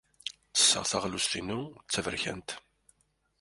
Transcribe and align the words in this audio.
Ttesseɣ 0.49 0.83
taɣlust-inu 0.91 1.59
d 1.69 1.87
taberkant. 1.91 2.49